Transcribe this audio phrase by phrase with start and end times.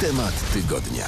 [0.00, 1.04] Temat tygodnia.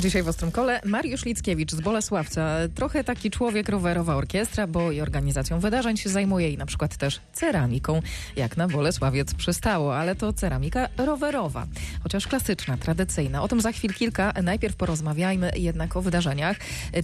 [0.00, 2.56] Dzisiaj w Ostrym Kole Mariusz Lickiewicz z Bolesławca.
[2.74, 7.20] Trochę taki człowiek rowerowa orkiestra, bo i organizacją wydarzeń się zajmuje i na przykład też
[7.32, 8.02] ceramiką,
[8.36, 11.66] jak na Bolesławiec przystało, ale to ceramika rowerowa,
[12.02, 13.42] chociaż klasyczna, tradycyjna.
[13.42, 14.32] O tym za chwil kilka.
[14.42, 16.56] Najpierw porozmawiajmy jednak o wydarzeniach.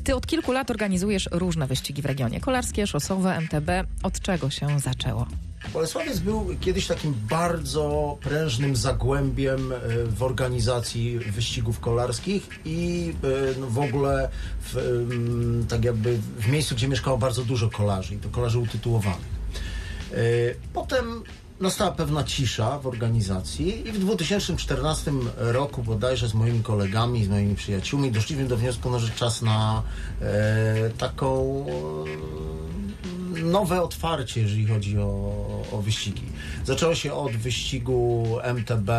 [0.05, 2.41] Ty od kilku lat organizujesz różne wyścigi w regionie.
[2.41, 3.71] Kolarskie, szosowe, MTB.
[4.03, 5.27] Od czego się zaczęło?
[5.73, 13.13] Bolesławiec był kiedyś takim bardzo prężnym zagłębiem e, w organizacji wyścigów kolarskich i
[13.55, 14.29] e, no, w ogóle
[14.61, 15.07] w,
[15.69, 19.45] tak jakby w miejscu, gdzie mieszkało bardzo dużo kolarzy i to kolarzy utytułowanych.
[20.13, 20.17] E,
[20.73, 21.23] potem
[21.61, 27.55] nastała pewna cisza w organizacji i w 2014 roku bodajże z moimi kolegami, z moimi
[27.55, 29.83] przyjaciółmi doszliśmy do wniosku, no, że czas na
[30.99, 31.65] taką
[33.43, 35.33] nowe otwarcie, jeżeli chodzi o,
[35.73, 36.23] o wyścigi.
[36.65, 38.91] Zaczęło się od wyścigu MTB.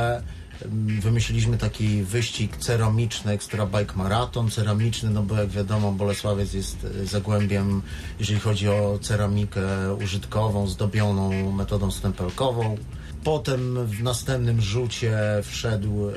[0.99, 4.51] Wymyśliliśmy taki wyścig ceramiczny, Extra Bike Marathon.
[4.51, 7.81] Ceramiczny, no bo jak wiadomo, Bolesławiec jest e, zagłębiem,
[8.19, 12.77] jeżeli chodzi o ceramikę użytkową, zdobioną metodą stempelkową.
[13.25, 16.11] Potem w następnym rzucie wszedł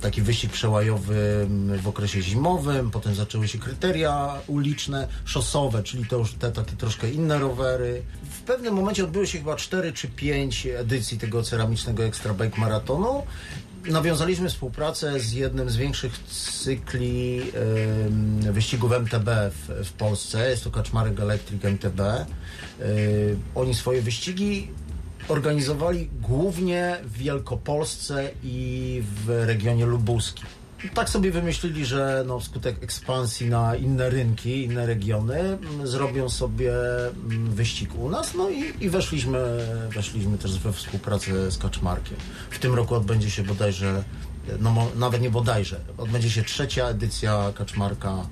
[0.00, 1.46] taki wyścig przełajowy
[1.82, 7.10] w okresie zimowym, potem zaczęły się kryteria uliczne, szosowe, czyli to już te takie troszkę
[7.10, 8.02] inne rowery.
[8.30, 13.22] W pewnym momencie odbyły się chyba 4 czy 5 edycji tego ceramicznego Extra Bike Maratonu
[13.86, 16.18] nawiązaliśmy współpracę z jednym z większych
[16.62, 17.42] cykli
[18.46, 20.50] y, wyścigów MTB w, w, Polsce.
[20.50, 22.00] Jest to Kaczmarek Electric MTB.
[22.80, 24.68] Y, oni swoje wyścigi
[25.28, 30.46] organizowali głównie w Wielkopolsce i w regionie lubuskim.
[30.94, 36.72] Tak sobie wymyślili, że no, wskutek ekspansji na inne rynki, inne regiony mm, zrobią sobie
[37.06, 39.38] mm, wyścig u nas, no i, i weszliśmy,
[39.94, 42.16] weszliśmy też we współpracę z Kaczmarkiem.
[42.50, 44.04] W tym roku odbędzie się bodajże
[44.60, 48.26] no nawet nie bodajże, odbędzie się trzecia edycja Kaczmarka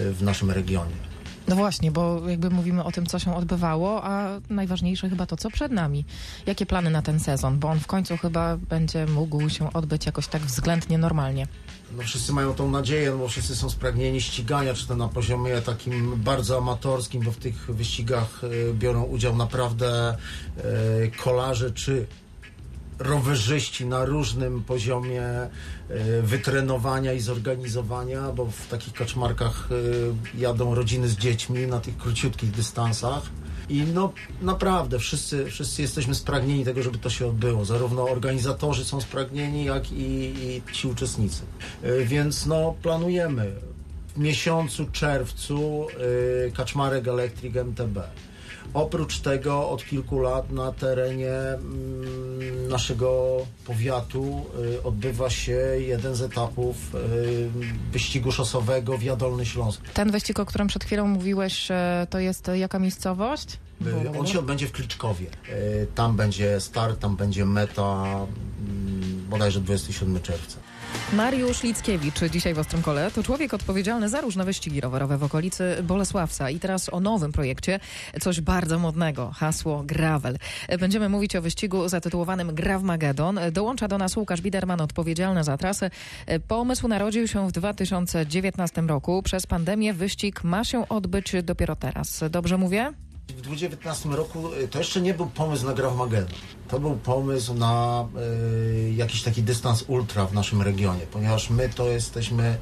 [0.00, 1.07] y, w naszym regionie.
[1.48, 5.50] No właśnie, bo jakby mówimy o tym, co się odbywało, a najważniejsze chyba to, co
[5.50, 6.04] przed nami.
[6.46, 7.58] Jakie plany na ten sezon?
[7.58, 11.46] Bo on w końcu chyba będzie mógł się odbyć jakoś tak względnie normalnie.
[11.96, 15.60] No wszyscy mają tą nadzieję, no bo wszyscy są spragnieni ścigania, czy to na poziomie
[15.60, 22.06] takim bardzo amatorskim, bo w tych wyścigach y, biorą udział naprawdę y, kolarze, czy
[22.98, 25.48] rowerzyści na różnym poziomie e,
[26.22, 29.68] wytrenowania i zorganizowania, bo w takich kaczmarkach
[30.36, 33.22] e, jadą rodziny z dziećmi na tych króciutkich dystansach.
[33.68, 37.64] I no naprawdę wszyscy, wszyscy jesteśmy spragnieni tego, żeby to się odbyło.
[37.64, 41.42] Zarówno organizatorzy są spragnieni, jak i, i ci uczestnicy.
[41.82, 43.52] E, więc no planujemy
[44.14, 45.86] w miesiącu czerwcu
[46.54, 47.98] Kaczmarek Electric MTB.
[48.74, 54.46] Oprócz tego od kilku lat na terenie mm, naszego powiatu
[54.76, 57.50] y, odbywa się jeden z etapów y,
[57.92, 59.80] wyścigu szosowego Via Dolny Śląsk.
[59.94, 61.68] Ten wyścig, o którym przed chwilą mówiłeś,
[62.10, 63.58] to jest jaka miejscowość?
[63.86, 65.26] Y, on się odbędzie w Kliczkowie.
[65.94, 68.04] Tam będzie start, tam będzie meta,
[68.60, 70.58] mm, bodajże 27 czerwca.
[71.12, 75.76] Mariusz Lickiewicz, dzisiaj w Ostrym Kole, to człowiek odpowiedzialny za różne wyścigi rowerowe w okolicy
[75.82, 76.50] Bolesławca.
[76.50, 77.80] I teraz o nowym projekcie,
[78.20, 80.38] coś bardzo modnego, hasło Gravel.
[80.80, 83.40] Będziemy mówić o wyścigu zatytułowanym Gravmagedon.
[83.52, 85.90] Dołącza do nas Łukasz Biderman, odpowiedzialny za trasę.
[86.48, 89.22] Pomysł narodził się w 2019 roku.
[89.22, 92.24] Przez pandemię wyścig ma się odbyć dopiero teraz.
[92.30, 92.92] Dobrze mówię?
[93.28, 96.38] W 2019 roku y, to jeszcze nie był pomysł na Gravmagedon.
[96.68, 98.04] To był pomysł na
[98.86, 102.56] y, jakiś taki dystans ultra w naszym regionie, ponieważ my to jesteśmy y,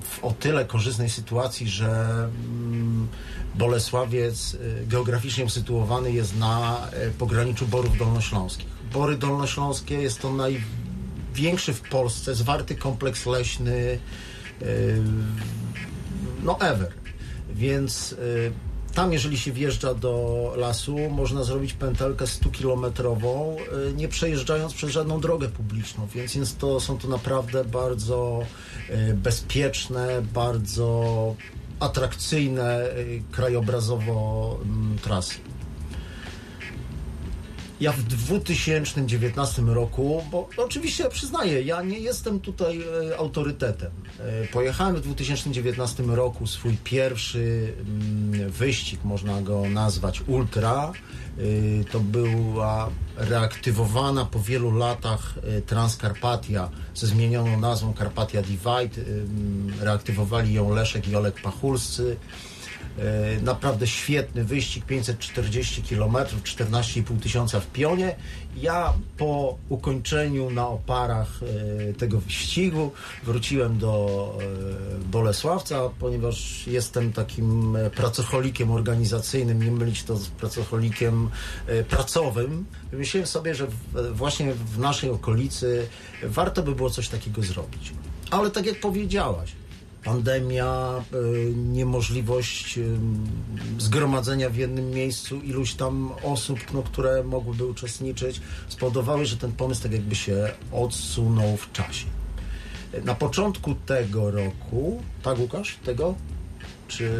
[0.00, 2.28] w o tyle korzystnej sytuacji, że
[3.54, 6.80] y, Bolesławiec y, geograficznie usytuowany jest na
[7.18, 8.68] pograniczu Borów Dolnośląskich.
[8.92, 13.98] Bory Dolnośląskie jest to największy w Polsce zwarty kompleks leśny
[16.42, 16.92] no ever.
[17.54, 18.14] Więc
[18.96, 23.56] tam, jeżeli się wjeżdża do lasu, można zrobić pętelkę 100-kilometrową,
[23.90, 28.42] y, nie przejeżdżając przez żadną drogę publiczną, więc to, są to naprawdę bardzo
[28.90, 31.34] y, bezpieczne, bardzo
[31.80, 35.34] atrakcyjne y, krajobrazowo mm, trasy.
[37.80, 42.82] Ja w 2019 roku, bo oczywiście przyznaję, ja nie jestem tutaj
[43.12, 43.90] e, autorytetem.
[44.20, 50.92] E, pojechałem w 2019 roku swój pierwszy mm, wyścig, można go nazwać ultra.
[50.92, 55.34] E, to była reaktywowana po wielu latach
[55.66, 59.02] Transkarpatia ze zmienioną nazwą Karpatia Divide.
[59.80, 62.16] Reaktywowali ją Leszek i Olek Pachulscy.
[62.98, 68.16] E, naprawdę świetny wyścig, 540 km, 14,5 tysiąca w pionie.
[68.56, 71.40] Ja po ukończeniu na oparach
[71.90, 72.92] e, tego wyścigu
[73.24, 81.30] wróciłem do e, Bolesławca, ponieważ jestem takim pracocholikiem organizacyjnym, nie mylić to z pracocholikiem
[81.88, 82.66] pracowym.
[82.92, 83.66] Myślałem sobie, że
[84.12, 85.88] właśnie w naszej okolicy
[86.22, 87.92] warto by było coś takiego zrobić.
[88.30, 89.52] Ale tak jak powiedziałaś,
[90.06, 92.96] pandemia, y, niemożliwość y,
[93.78, 99.82] zgromadzenia w jednym miejscu iluś tam osób, no, które mogłyby uczestniczyć, spowodowały, że ten pomysł
[99.82, 102.06] tak jakby się odsunął w czasie.
[103.04, 106.14] Na początku tego roku, tak Łukasz, tego?
[106.88, 107.10] Czy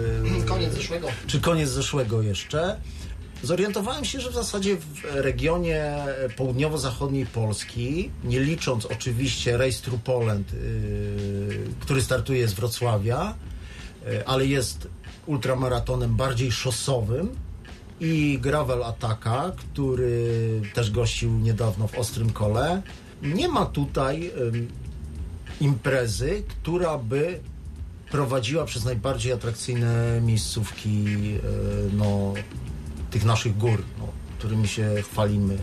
[0.47, 1.09] koniec zeszłego?
[1.27, 2.77] Czy koniec zeszłego jeszcze?
[3.47, 5.95] Zorientowałem się, że w zasadzie w regionie
[6.37, 10.59] południowo-zachodniej Polski, nie licząc oczywiście Race Through Poland, yy,
[11.81, 13.35] który startuje z Wrocławia,
[14.07, 14.89] yy, ale jest
[15.27, 17.29] ultramaratonem bardziej szosowym
[18.01, 22.83] i Gravel Ataka, który też gościł niedawno w Ostrym Kole,
[23.23, 24.33] nie ma tutaj yy,
[25.61, 27.41] imprezy, która by
[28.11, 31.41] prowadziła przez najbardziej atrakcyjne miejscówki yy,
[31.93, 32.35] no,
[33.11, 34.09] tych naszych gór, no,
[34.39, 35.59] którymi się chwalimy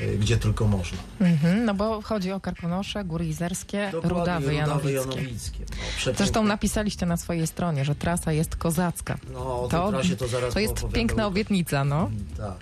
[0.00, 0.98] e, gdzie tylko można.
[1.20, 4.92] Mhm, no bo chodzi o Karkonosze, Góry Izerskie, Dokładnie, Rudawy Janowickie.
[4.94, 5.64] Janowickie.
[6.06, 9.18] No, Zresztą napisaliście na swojej stronie, że trasa jest kozacka.
[9.32, 12.06] No, o to, trasie to zaraz To jest piękna obietnica, no.
[12.06, 12.56] Mm, tak.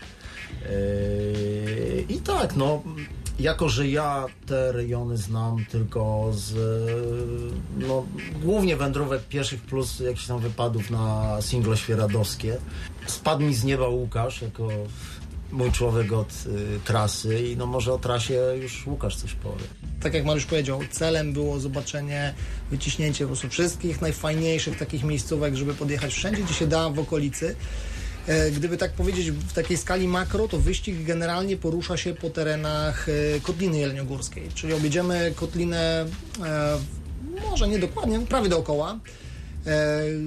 [0.70, 2.82] Yy, I tak, no
[3.40, 6.54] jako, że ja te rejony znam tylko z
[7.78, 8.06] no,
[8.42, 12.56] głównie wędrówek pieszych plus jakichś tam wypadów na single świeradowskie.
[13.06, 14.68] Spadł mi z nieba Łukasz jako
[15.52, 19.64] mój człowiek od y, trasy i no może o trasie już Łukasz coś powie.
[20.00, 22.34] Tak jak Mariusz powiedział, celem było zobaczenie,
[22.70, 27.56] wyciśnięcie po prostu wszystkich najfajniejszych takich miejscówek, żeby podjechać wszędzie, gdzie się da w okolicy.
[28.26, 33.08] E, gdyby tak powiedzieć w takiej skali makro, to wyścig generalnie porusza się po terenach
[33.08, 36.06] e, Kotliny Jeleniogórskiej, czyli objedziemy Kotlinę
[36.44, 36.78] e,
[37.50, 38.98] może nie dokładnie, prawie dookoła.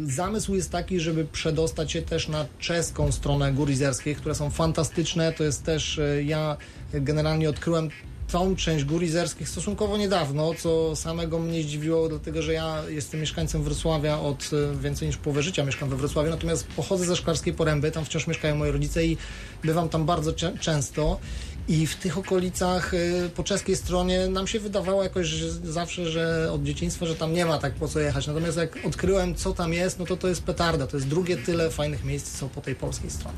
[0.06, 5.34] Zamysł jest taki, żeby przedostać się też na czeską stronę gór izerskich, które są fantastyczne.
[5.34, 6.58] To jest też, ja
[6.94, 7.90] generalnie odkryłem
[8.36, 13.64] tą część gór izerskich stosunkowo niedawno, co samego mnie zdziwiło, dlatego że ja jestem mieszkańcem
[13.64, 17.92] Wrocławia od e, więcej niż połowy życia mieszkam we Wrocławiu, natomiast pochodzę ze Szklarskiej Poręby,
[17.92, 19.18] tam wciąż mieszkają moi rodzice i
[19.64, 21.20] bywam tam bardzo często
[21.68, 26.52] i w tych okolicach y, po czeskiej stronie nam się wydawało jakoś że zawsze, że
[26.52, 28.28] od dzieciństwa, że tam nie ma tak po co jechać.
[28.28, 30.88] Natomiast jak odkryłem, co tam jest, no to to jest petarda.
[30.88, 33.38] To jest drugie tyle fajnych miejsc, co po tej polskiej stronie.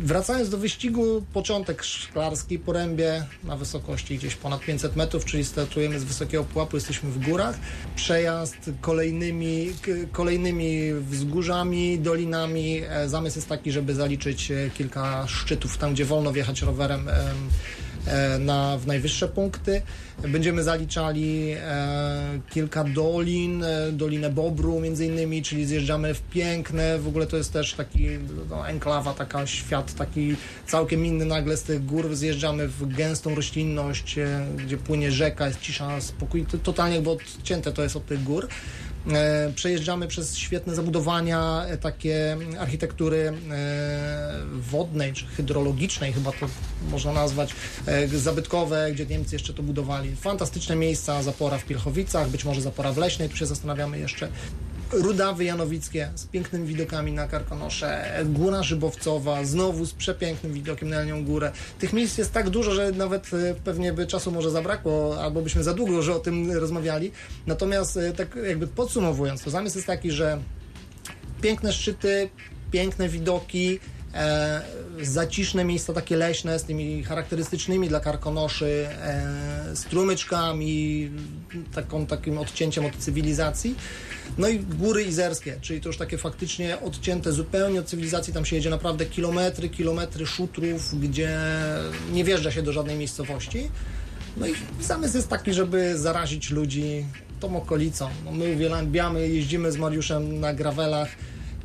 [0.00, 6.04] Wracając do wyścigu, początek szklarski, porębie na wysokości gdzieś ponad 500 metrów, czyli startujemy z
[6.04, 7.58] wysokiego pułapu, jesteśmy w górach.
[7.96, 9.72] Przejazd kolejnymi,
[10.12, 12.82] kolejnymi wzgórzami, dolinami.
[12.88, 16.97] E, zamysł jest taki, żeby zaliczyć e, kilka szczytów tam, gdzie wolno wjechać rowerem
[18.08, 19.82] E, na, w najwyższe punkty.
[20.28, 27.08] Będziemy zaliczali e, kilka dolin, e, Dolinę Bobru między innymi, czyli zjeżdżamy w piękne, w
[27.08, 28.08] ogóle to jest też taki
[28.50, 30.36] no, enklawa, taka świat taki
[30.66, 34.16] całkiem inny nagle z tych gór, zjeżdżamy w gęstą roślinność,
[34.56, 38.48] gdzie płynie rzeka, jest cisza, spokój, totalnie bo odcięte to jest od tych gór.
[39.06, 46.48] E, przejeżdżamy przez świetne zabudowania, e, takie architektury e, wodnej czy hydrologicznej, chyba to
[46.90, 47.54] można nazwać,
[48.14, 50.16] zabytkowe, gdzie Niemcy jeszcze to budowali.
[50.16, 54.28] Fantastyczne miejsca, zapora w Pilchowicach, być może zapora w Leśnej, tu się zastanawiamy jeszcze.
[54.92, 61.24] Rudawy Janowickie z pięknymi widokami na Karkonosze, Góra Żybowcowa, znowu z przepięknym widokiem na Elnią
[61.24, 61.52] Górę.
[61.78, 65.64] Tych miejsc jest tak dużo, że nawet e, pewnie by czasu może zabrakło, albo byśmy
[65.64, 67.12] za długo że o tym rozmawiali.
[67.46, 70.38] Natomiast e, tak jakby podsumowując, to zamysł jest taki, że
[71.40, 72.30] piękne szczyty,
[72.70, 73.80] piękne widoki,
[74.14, 74.62] e,
[75.02, 81.10] zaciszne miejsca takie leśne z tymi charakterystycznymi dla karkonoszy e, strumyczkami,
[81.74, 83.74] taką, takim odcięciem od cywilizacji.
[84.38, 88.32] No i góry izerskie, czyli to już takie faktycznie odcięte zupełnie od cywilizacji.
[88.32, 91.38] Tam się jedzie naprawdę kilometry, kilometry szutrów, gdzie
[92.12, 93.70] nie wjeżdża się do żadnej miejscowości.
[94.36, 97.04] No i zamysł jest taki, żeby zarazić ludzi
[97.40, 98.08] tą okolicą.
[98.24, 101.08] No my uwielbiamy, jeździmy z Mariuszem na grawelach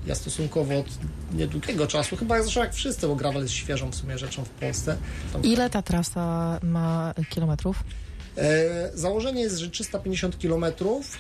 [0.06, 0.88] ja stosunkowo od
[1.34, 4.98] niedługiego czasu, chyba zresztą jak wszyscy, bo gravel jest świeżą w sumie rzeczą w Polsce.
[5.34, 5.44] Tam...
[5.44, 7.84] Ile ta trasa ma kilometrów?
[8.38, 10.66] E, założenie jest, że 350 km,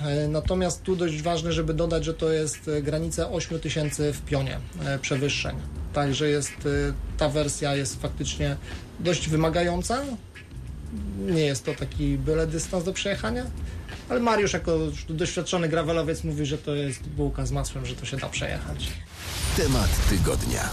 [0.01, 4.59] e, natomiast tu dość ważne, żeby dodać, że to jest e, granica 8000 w pionie
[4.85, 5.55] e, przewyższeń.
[5.93, 8.57] Także jest, e, ta wersja jest faktycznie
[8.99, 10.03] dość wymagająca.
[11.19, 13.45] Nie jest to taki byle dystans do przejechania,
[14.09, 14.77] Ale Mariusz jako
[15.09, 18.87] doświadczony gravelowiec mówi, że to jest bułka z masłem, że to się da przejechać.
[19.57, 20.69] Temat tygodnia.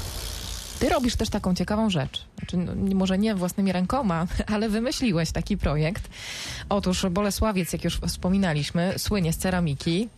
[0.78, 2.24] Ty robisz też taką ciekawą rzecz.
[2.40, 6.08] Znaczy, no, może nie własnymi rękoma, ale wymyśliłeś taki projekt.
[6.68, 10.08] Otóż Bolesławiec, jak już wspominaliśmy, słynie z ceramiki,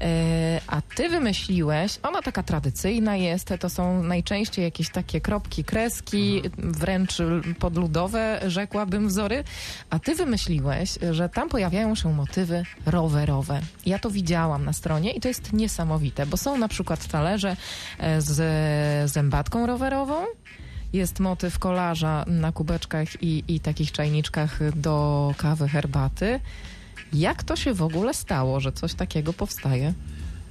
[0.00, 6.42] e, a ty wymyśliłeś, ona taka tradycyjna jest, to są najczęściej jakieś takie kropki, kreski,
[6.58, 7.18] wręcz
[7.58, 9.44] podludowe, rzekłabym, wzory,
[9.90, 13.60] a ty wymyśliłeś, że tam pojawiają się motywy rowerowe.
[13.86, 17.56] Ja to widziałam na stronie i to jest niesamowite, bo są na przykład talerze
[17.98, 20.26] e, z zębatką rowerową,
[20.92, 26.40] jest motyw kolarza na kubeczkach i, i takich czajniczkach do kawy, herbaty.
[27.12, 29.94] Jak to się w ogóle stało, że coś takiego powstaje?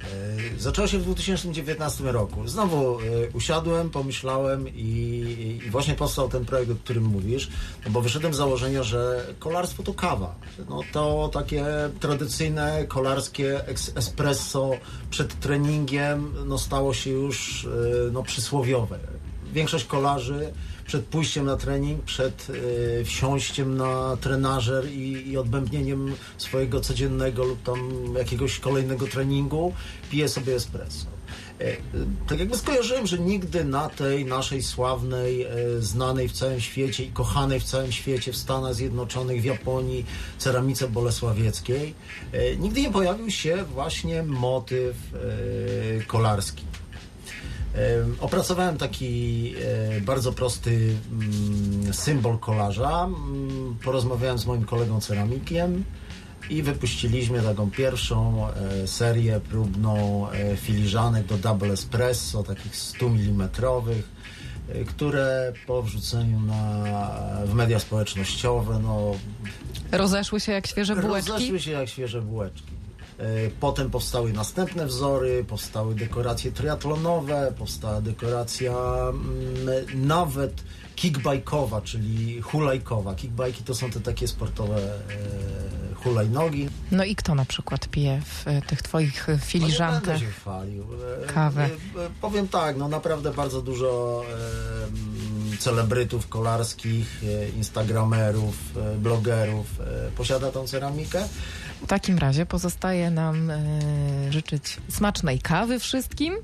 [0.02, 2.48] E, Zaczęło się w 2019 roku.
[2.48, 3.02] Znowu e,
[3.34, 7.50] usiadłem, pomyślałem i, i właśnie powstał ten projekt, o którym mówisz,
[7.84, 10.34] no bo wyszedłem z założenia, że kolarstwo to kawa.
[10.68, 11.64] No to takie
[12.00, 13.60] tradycyjne kolarskie
[13.94, 14.70] espresso
[15.10, 18.98] przed treningiem no stało się już e, no, przysłowiowe.
[19.52, 20.52] Większość kolarzy
[20.86, 22.46] przed pójściem na trening, przed
[23.00, 27.78] e, wsiąściem na trenażer i, i odbębnieniem swojego codziennego lub tam
[28.18, 29.72] jakiegoś kolejnego treningu
[30.10, 31.06] pije sobie espresso.
[31.60, 31.76] E,
[32.28, 35.48] Tak jakby skojarzyłem, że nigdy na tej naszej sławnej, e,
[35.80, 40.06] znanej w całym świecie i kochanej w całym świecie, w Stanach Zjednoczonych, w Japonii,
[40.38, 41.94] ceramice bolesławieckiej,
[42.58, 44.96] nigdy nie pojawił się właśnie motyw
[46.06, 46.64] kolarski.
[47.74, 49.54] Em, Opracowałem taki
[49.96, 53.04] e, bardzo prosty mm, symbol kolarza.
[53.04, 55.84] Mm, Porozmawiałem z moim kolegą ceramikiem
[56.50, 63.48] i wypuściliśmy taką pierwszą e, serię próbną e, filiżanek do double espresso, takich 100 mm,
[64.86, 66.84] które po wrzuceniu na,
[67.46, 69.12] w media społecznościowe no,
[69.92, 71.32] Rozeszły się jak świeże bułeczki?
[71.32, 72.79] Rozeszły się jak świeże bułeczki.
[73.20, 78.72] E, Potem powstały następne wzory, powstały dekoracje triatlonowe, powstała dekoracja
[79.08, 80.62] mm, nawet
[80.96, 83.14] kickbajkowa, czyli hulajkowa.
[83.14, 86.68] Kickbajki to są te takie sportowe e, hulajnogi.
[86.90, 90.04] No i kto na przykład pije w e, tych twoich No nie filiżankach?
[90.04, 90.84] będę się chwalił.
[91.24, 91.68] E, Kawę.
[92.20, 94.22] Powiem tak, no naprawdę bardzo dużo
[95.60, 101.28] celebrytów kolarskich, e, instagramerów, e, blogerów e, posiada tą ceramikę.
[101.82, 103.58] W takim razie pozostaje nam e,
[104.32, 106.34] życzyć smacznej kawy wszystkim.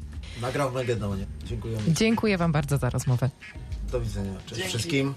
[0.40, 1.26] Nagrał w Megadonie.
[1.44, 1.82] Dziękujemy.
[1.88, 3.30] Dziękuję wam bardzo za rozmowę.
[3.92, 4.32] Do widzenia.
[4.46, 5.14] Cześć wszystkim.